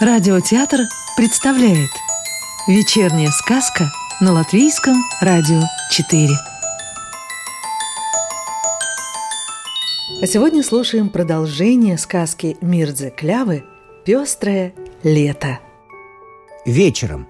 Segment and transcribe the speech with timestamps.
[0.00, 0.82] Радиотеатр
[1.16, 1.90] представляет
[2.68, 3.90] Вечерняя сказка
[4.20, 5.60] на Латвийском радио
[5.90, 6.28] 4
[10.22, 13.64] А сегодня слушаем продолжение сказки Мирдзе Клявы
[14.04, 14.72] «Пестрое
[15.02, 15.58] лето»
[16.64, 17.26] Вечером.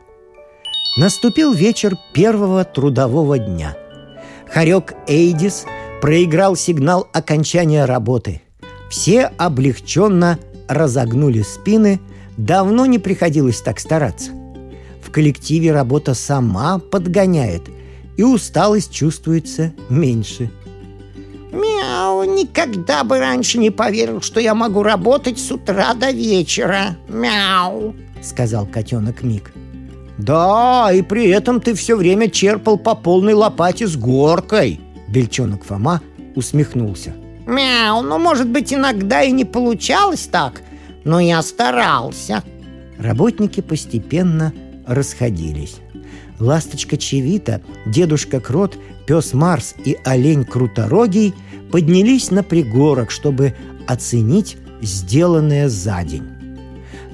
[0.98, 3.79] Наступил вечер первого трудового дня.
[4.46, 5.64] Харек Эйдис
[6.03, 8.43] проиграл сигнал окончания работы.
[8.91, 10.39] Все облегченно
[10.69, 11.99] разогнули спины–
[12.39, 14.31] Давно не приходилось так стараться.
[15.03, 17.63] В коллективе работа сама подгоняет,
[18.17, 20.51] и усталость чувствуется меньше.
[21.51, 26.97] Мяу, никогда бы раньше не поверил, что я могу работать с утра до вечера.
[27.09, 29.53] Мяу, сказал котенок Мик.
[30.17, 34.81] Да, и при этом ты все время черпал по полной лопате с горкой.
[35.09, 36.03] Бельчонок Фома
[36.36, 37.14] усмехнулся.
[37.47, 40.61] Мяу, ну может быть иногда и не получалось так,
[41.09, 42.45] но я старался.
[42.98, 44.53] Работники постепенно
[44.87, 45.77] расходились.
[46.39, 51.33] Ласточка Чевита, дедушка Крот, пес Марс и олень Круторогий
[51.73, 53.55] поднялись на пригорок, чтобы
[53.86, 56.29] оценить сделанное за день.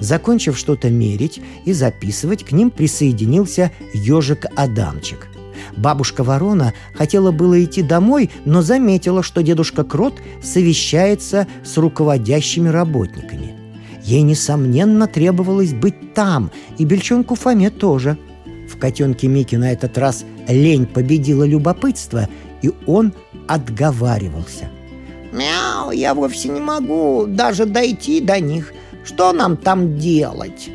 [0.01, 5.29] Закончив что-то мерить и записывать, к ним присоединился ежик Адамчик.
[5.77, 13.55] Бабушка Ворона хотела было идти домой, но заметила, что дедушка Крот совещается с руководящими работниками–
[14.05, 18.19] Ей, несомненно, требовалось быть там, и бельчонку Фоме тоже.
[18.69, 22.29] В котенке Мики на этот раз лень победила любопытство,
[22.61, 23.15] и он
[23.49, 24.69] отговаривался.
[25.33, 28.75] «Мяу, я вовсе не могу даже дойти до них.
[29.05, 30.71] Что нам там делать?»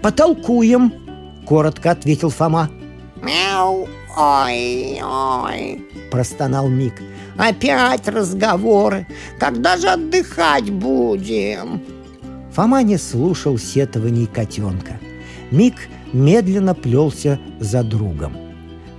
[0.00, 0.92] «Потолкуем»,—
[1.46, 2.70] коротко ответил Фома.
[3.20, 6.94] «Мяу, ой-ой»,— простонал Мик.
[7.36, 9.08] «Опять разговоры.
[9.40, 11.99] Когда же отдыхать будем?»
[12.52, 14.98] Фома не слушал сетований котенка.
[15.50, 18.36] Мик медленно плелся за другом.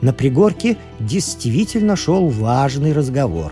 [0.02, 3.52] На пригорке действительно шел важный разговор.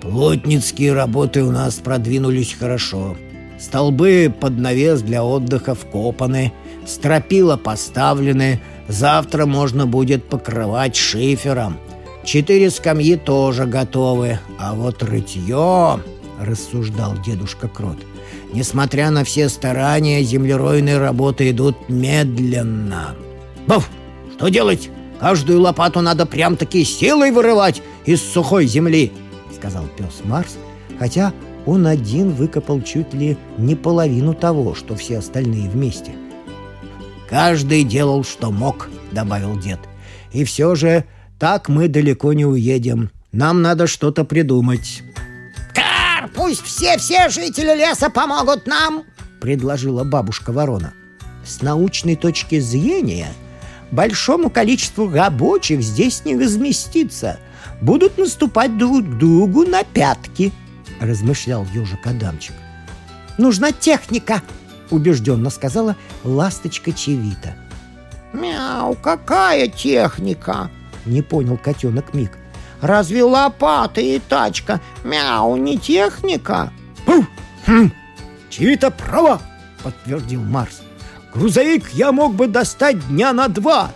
[0.00, 3.16] Плотницкие работы у нас продвинулись хорошо.
[3.58, 6.52] Столбы под навес для отдыха вкопаны,
[6.86, 11.78] стропила поставлены, завтра можно будет покрывать шифером.
[12.24, 16.00] Четыре скамьи тоже готовы, а вот рытье,
[16.40, 17.98] рассуждал дедушка Крот,
[18.52, 23.14] Несмотря на все старания, землеройные работы идут медленно.
[23.66, 23.88] Бов!
[24.36, 24.90] Что делать?
[25.20, 29.12] Каждую лопату надо прям-таки силой вырывать из сухой земли,
[29.54, 30.56] сказал пес Марс,
[30.98, 31.32] хотя
[31.66, 36.12] он один выкопал чуть ли не половину того, что все остальные вместе.
[37.28, 39.78] «Каждый делал, что мог»,— добавил дед.
[40.32, 41.04] «И все же
[41.38, 43.10] так мы далеко не уедем.
[43.30, 45.02] Нам надо что-то придумать».
[46.50, 49.04] Пусть все-все жители леса помогут нам!»—
[49.40, 50.92] предложила бабушка ворона.
[51.46, 53.28] С научной точки зрения
[53.92, 57.38] большому количеству рабочих здесь не разместиться.
[57.80, 60.50] Будут наступать друг другу на пятки,—
[61.00, 62.56] размышлял ежик Адамчик.
[63.38, 64.42] «Нужна техника!»—
[64.90, 65.94] убежденно сказала
[66.24, 67.54] ласточка Чевита.
[68.32, 70.68] «Мяу, какая техника?»—
[71.06, 72.39] не понял котенок Мик.
[72.80, 76.72] Разве лопата и тачка, мяу, не техника?
[77.66, 77.90] Хм,
[78.48, 79.40] чьи-то права,
[79.82, 80.82] подтвердил Марс.
[81.34, 83.90] Грузовик я мог бы достать дня на два,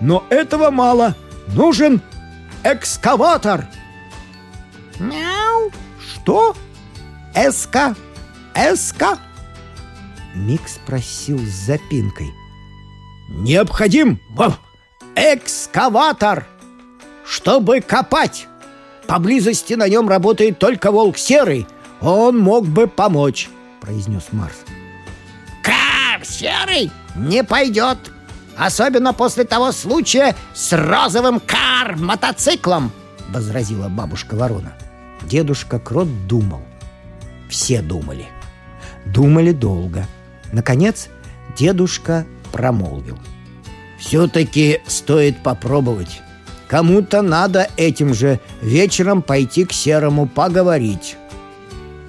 [0.00, 1.16] но этого мало.
[1.48, 2.02] Нужен
[2.62, 3.66] экскаватор.
[4.98, 6.54] Мяу, что?
[7.34, 7.94] Эска?
[8.54, 9.18] Эска?
[10.34, 12.32] Мик спросил с запинкой.
[13.28, 14.20] Необходим
[15.16, 16.46] экскаватор
[17.28, 18.46] чтобы копать.
[19.06, 21.66] Поблизости на нем работает только волк серый.
[22.00, 23.48] Он мог бы помочь,
[23.80, 24.56] произнес Марс.
[25.62, 27.98] Кар серый не пойдет.
[28.56, 32.90] Особенно после того случая с розовым кар-мотоциклом,
[33.28, 34.72] возразила бабушка Ворона.
[35.22, 36.62] Дедушка Крот думал.
[37.48, 38.26] Все думали.
[39.04, 40.06] Думали долго.
[40.52, 41.08] Наконец,
[41.56, 43.18] дедушка промолвил.
[43.98, 46.20] «Все-таки стоит попробовать.
[46.68, 51.16] Кому-то надо этим же вечером пойти к Серому поговорить.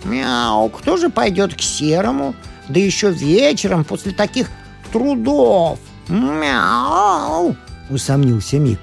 [0.04, 2.36] Мяу, кто же пойдет к Серому?
[2.68, 4.50] Да еще вечером после таких
[4.92, 5.80] трудов.
[6.10, 7.56] Мяу,
[7.90, 8.82] усомнился Мик.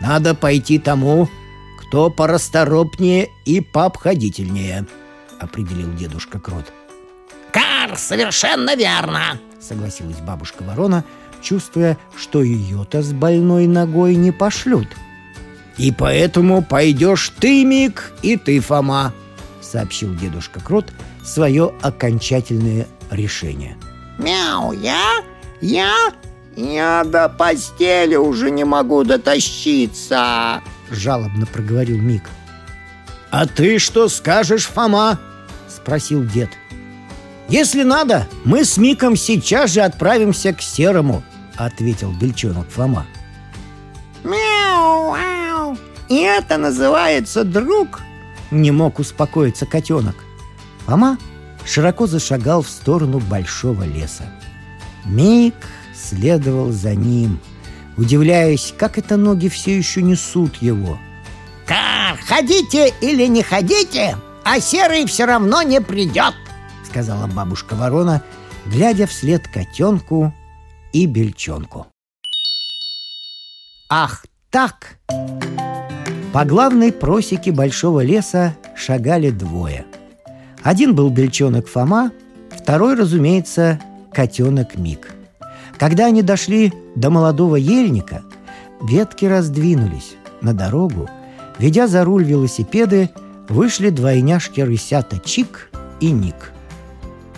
[0.00, 1.28] Надо пойти тому,
[1.78, 4.86] кто порасторопнее и пообходительнее,
[5.38, 6.72] определил дедушка Крот.
[7.52, 11.04] Кар, совершенно верно, согласилась бабушка Ворона,
[11.46, 14.88] чувствуя, что ее-то с больной ногой не пошлют.
[15.76, 19.12] «И поэтому пойдешь ты, Мик, и ты, Фома»,—
[19.60, 20.86] сообщил дедушка Крот
[21.24, 23.76] свое окончательное решение.
[24.18, 25.22] Мяу, я?
[25.60, 26.12] Я?
[26.56, 32.22] Я до постели уже не могу дотащиться!» Жалобно проговорил Мик.
[33.30, 35.18] «А ты что скажешь, Фома?»
[35.68, 36.48] Спросил дед.
[37.48, 41.22] «Если надо, мы с Миком сейчас же отправимся к Серому»,
[41.56, 43.06] Ответил бельчонок Фома.
[44.24, 45.78] «Мяу, ау!
[46.08, 48.00] И это называется друг?»
[48.50, 50.16] Не мог успокоиться котенок.
[50.86, 51.18] Фома
[51.64, 54.24] широко зашагал в сторону большого леса.
[55.04, 55.54] Мик
[55.94, 57.40] следовал за ним,
[57.96, 60.98] удивляясь, как это ноги все еще несут его.
[61.66, 66.34] «Как, ходите или не ходите, а серый все равно не придет!»
[66.96, 68.22] сказала бабушка ворона,
[68.64, 70.32] глядя вслед котенку
[70.96, 71.86] и бельчонку.
[73.90, 74.98] Ах так!
[76.32, 79.84] По главной просеке большого леса шагали двое.
[80.62, 82.12] Один был бельчонок Фома,
[82.50, 83.78] второй, разумеется,
[84.10, 85.14] котенок Мик.
[85.78, 88.22] Когда они дошли до молодого ельника,
[88.80, 90.16] ветки раздвинулись.
[90.40, 91.10] На дорогу,
[91.58, 93.10] ведя за руль велосипеды,
[93.50, 95.70] вышли двойняшки рысята Чик
[96.00, 96.52] и Ник.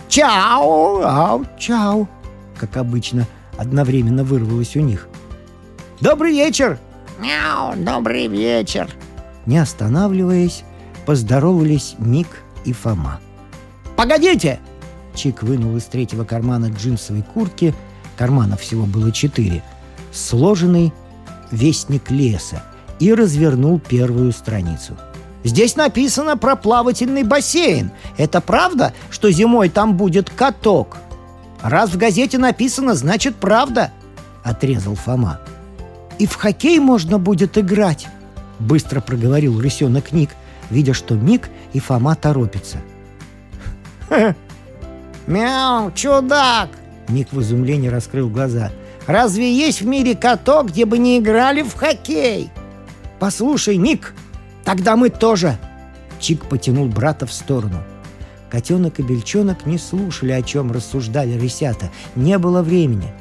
[0.07, 1.01] «Чау!
[1.03, 2.07] Ау, чау!»
[2.57, 3.27] Как обычно,
[3.59, 5.07] одновременно вырвалось у них.
[5.99, 6.79] «Добрый вечер!»
[7.19, 8.89] Мяу, добрый вечер!»
[9.45, 10.63] Не останавливаясь,
[11.05, 12.27] поздоровались Ник
[12.63, 13.19] и Фома.
[13.97, 14.59] «Погодите!»
[15.15, 17.75] Чик вынул из третьего кармана джинсовой куртки,
[18.17, 19.63] карманов всего было четыре,
[20.13, 20.93] сложенный
[21.51, 22.63] вестник леса
[22.99, 24.93] и развернул первую страницу.
[25.43, 27.91] «Здесь написано про плавательный бассейн.
[28.17, 30.97] Это правда, что зимой там будет каток?»
[31.61, 33.91] «Раз в газете написано, значит правда!»—
[34.43, 35.39] отрезал Фома.
[36.17, 38.07] «И в хоккей можно будет играть!»—
[38.59, 40.29] быстро проговорил рысенок Ник,
[40.69, 42.77] видя, что Мик и Фома торопятся.
[45.27, 46.69] «Мяу, чудак!»
[47.09, 48.71] Ник в изумлении раскрыл глаза.
[49.05, 52.49] «Разве есть в мире каток, где бы не играли в хоккей?»
[53.19, 54.13] «Послушай, Ник,
[54.63, 55.57] тогда мы тоже!»
[56.19, 57.83] Чик потянул брата в сторону.
[58.49, 61.89] Котенок и бельчонок не слушали, о чем рассуждали рысята.
[62.15, 63.11] Не было времени.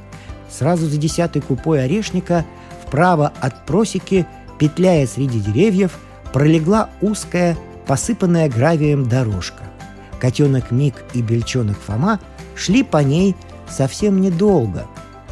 [0.51, 2.47] Сразу за десятой купой орешника
[2.85, 4.27] вправо от просеки,
[4.59, 5.99] петляя среди деревьев,
[6.33, 9.65] пролегла узкая, посыпанная гравием дорожка.
[10.19, 12.19] Котенок Мик и бельчонок Фома
[12.57, 13.37] шли по ней
[13.69, 14.87] совсем недолго,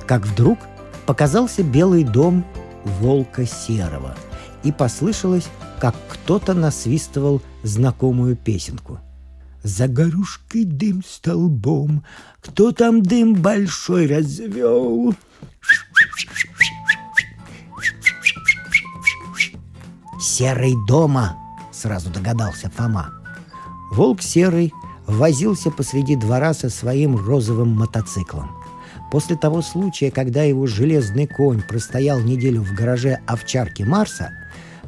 [0.06, 0.58] как вдруг
[1.06, 2.44] показался белый дом
[2.84, 4.14] волка серого,
[4.62, 5.48] и послышалось,
[5.80, 9.00] как кто-то насвистывал знакомую песенку.
[9.66, 12.04] За горушкой дым столбом,
[12.40, 15.12] кто там дым большой развел?
[20.20, 21.36] «Серый дома!»—
[21.72, 23.12] сразу догадался Фома.
[23.90, 24.72] Волк серый
[25.04, 28.52] возился посреди двора со своим розовым мотоциклом.
[29.10, 34.30] После того случая, когда его железный конь простоял неделю в гараже овчарки Марса,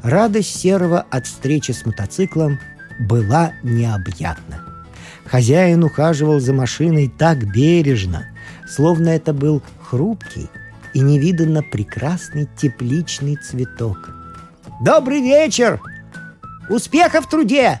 [0.03, 2.61] радость серого от встречи с мотоциклом
[2.97, 4.68] была необъятна.
[5.29, 8.25] Хозяин ухаживал за машиной так бережно,
[8.67, 10.49] словно это был хрупкий
[10.95, 14.09] и невиданно прекрасный тепличный цветок.
[14.81, 15.79] «Добрый вечер!
[16.69, 17.79] Успехов в труде!»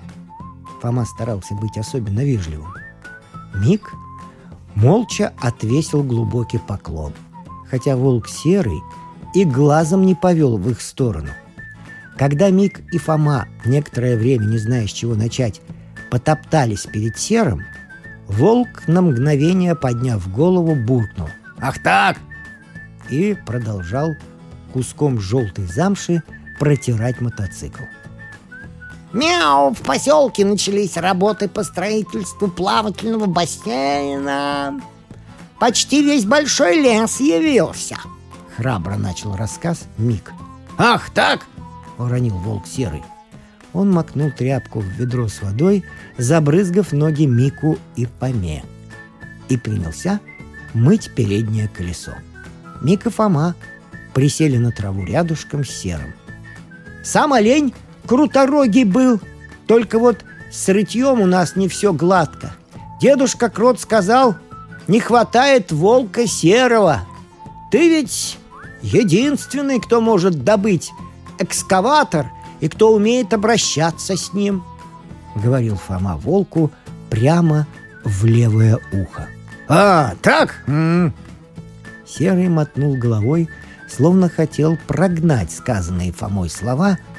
[0.81, 2.71] Фома старался быть особенно вежливым.
[3.55, 3.93] Мик
[4.75, 7.13] молча отвесил глубокий поклон,
[7.69, 8.79] хотя волк серый
[9.33, 11.31] и глазом не повел в их сторону.
[12.15, 15.61] Когда Мик и Фома, некоторое время не зная, с чего начать,
[16.09, 17.65] потоптались перед серым,
[18.27, 22.17] волк на мгновение, подняв голову, буркнул «Ах так!»
[23.09, 24.11] и продолжал
[24.73, 26.21] куском желтой замши
[26.59, 27.83] протирать мотоцикл.
[29.11, 34.79] Мяу, в поселке начались работы по строительству плавательного бассейна.
[35.59, 37.97] Почти весь большой лес явился.
[38.55, 40.31] Храбро начал рассказ Мик.
[40.77, 41.47] «Ах, так!»—
[41.97, 43.03] уронил волк серый.
[43.73, 45.83] Он макнул тряпку в ведро с водой,
[46.17, 48.63] забрызгав ноги Мику и Фоме.
[49.47, 50.19] И принялся
[50.73, 52.13] мыть переднее колесо.
[52.81, 53.55] Мик и Фома
[54.13, 56.13] присели на траву рядышком с серым.
[57.03, 57.73] «Сам олень
[58.07, 59.21] круторогий был.
[59.67, 62.53] Только вот с рытьем у нас не все гладко.
[62.99, 64.35] Дедушка Крот сказал,
[64.87, 67.01] не хватает волка серого.
[67.71, 68.37] Ты ведь
[68.81, 70.91] единственный, кто может добыть
[71.37, 74.63] экскаватор и кто умеет обращаться с ним»,—
[75.35, 76.71] говорил Фома волку
[77.09, 77.67] прямо
[78.03, 79.27] в левое ухо.
[79.67, 81.13] «А, так?» М -м.
[82.05, 83.49] Серый мотнул головой,
[83.87, 86.97] словно хотел прогнать сказанные Фомой слова—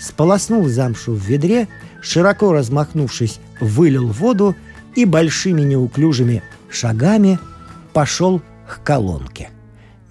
[0.00, 1.68] сполоснул замшу в ведре,
[2.00, 4.56] широко размахнувшись, вылил воду
[4.96, 7.38] и большими неуклюжими шагами
[7.92, 9.50] пошел к колонке.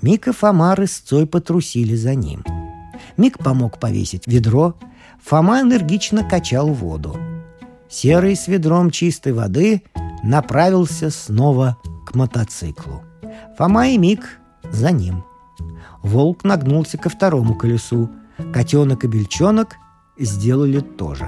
[0.01, 2.43] Мик и Фома рысцой потрусили за ним.
[3.19, 4.75] Мик помог повесить ведро,
[5.21, 7.17] Фома энергично качал воду.
[7.89, 9.83] Серый с ведром чистой воды
[10.23, 13.03] направился снова к мотоциклу.
[13.57, 14.39] Фома и Мик
[14.71, 15.25] за ним.
[16.01, 18.09] Волк нагнулся ко второму колесу.
[18.53, 19.75] Котенок и бельчонок
[20.17, 21.27] сделали то же.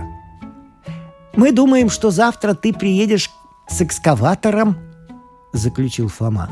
[1.35, 3.29] «Мы думаем, что завтра ты приедешь
[3.67, 4.77] с экскаватором»,—
[5.51, 6.49] заключил Фома.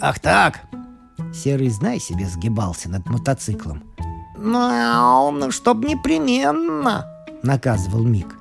[0.00, 0.62] «Ах так!»
[1.32, 3.84] Серый, знай себе, сгибался над мотоциклом.
[4.46, 7.06] «Ну, ну, чтоб непременно»,—
[7.42, 8.36] наказывал Мик.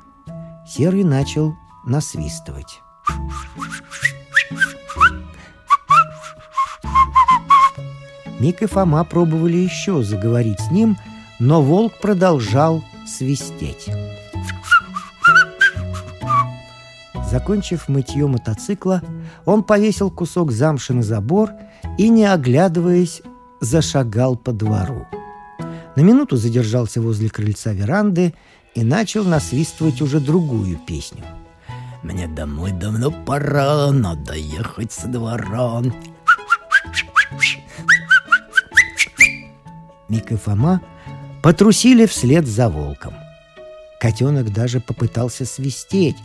[0.67, 1.55] Серый начал
[1.85, 2.81] насвистывать.
[8.37, 10.97] Мик и Фома пробовали еще заговорить с ним,
[11.39, 13.89] но волк продолжал свистеть.
[17.31, 19.01] Закончив мытье мотоцикла,
[19.45, 21.51] он повесил кусок замши на забор
[21.97, 23.21] и, не оглядываясь,
[23.61, 25.07] зашагал по двору.
[25.95, 28.33] На минуту задержался возле крыльца веранды
[28.73, 31.23] и начал насвистывать уже другую песню.
[32.01, 35.81] «Мне домой давно пора, надо ехать со двора».
[40.09, 40.81] Мик и Фома
[41.41, 43.13] потрусили вслед за волком.
[43.99, 46.17] Котенок даже попытался свистеть.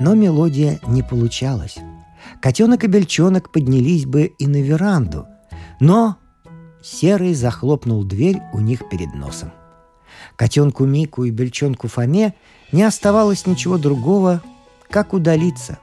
[0.00, 1.76] Но мелодия не получалась.
[2.42, 5.26] Котенок и бельчонок поднялись бы и на веранду,
[5.80, 6.16] но
[6.82, 9.52] Серый захлопнул дверь у них перед носом.
[10.36, 12.34] Котенку Мику и бельчонку Фоме
[12.72, 14.42] не оставалось ничего другого,
[14.88, 15.78] как удалиться.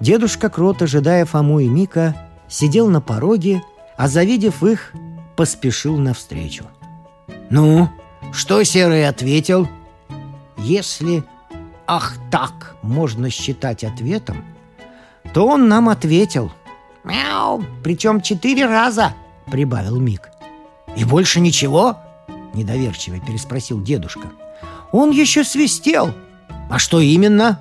[0.00, 2.16] Дедушка Крот, ожидая Фому и Мика,
[2.48, 3.62] сидел на пороге,
[3.96, 4.92] а завидев их,
[5.36, 6.64] поспешил навстречу.
[7.50, 7.88] «Ну,
[8.32, 9.68] что Серый ответил?»
[10.56, 11.24] Если
[11.86, 14.44] «ах так» можно считать ответом,
[15.32, 16.50] то он нам ответил.
[17.04, 19.12] «Мяу, причем четыре раза»,—
[19.46, 20.30] прибавил Мик.
[20.96, 21.98] «И больше ничего?»—
[22.54, 24.28] недоверчиво переспросил дедушка.
[24.90, 26.14] «Он еще свистел».
[26.70, 27.60] «А что именно?»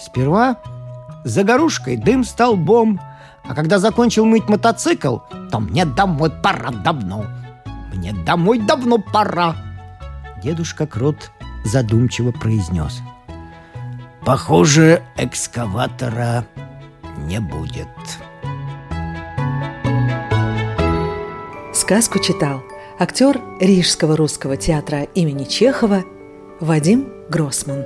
[0.00, 0.56] «Сперва
[1.24, 3.00] за горушкой дым столбом,
[3.44, 5.18] а когда закончил мыть мотоцикл,
[5.50, 7.24] то мне домой пора давно.
[7.94, 9.54] Мне домой давно пора».
[10.42, 11.30] Дедушка Крот
[11.64, 13.00] задумчиво произнес.
[14.24, 16.46] «Похоже, экскаватора
[17.18, 17.86] не будет».
[21.82, 22.62] Сказку читал
[22.96, 26.04] актер Рижского русского театра имени Чехова
[26.60, 27.84] Вадим Гроссман.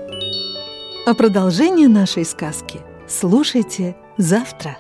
[1.06, 4.76] А продолжение нашей сказки слушайте завтра.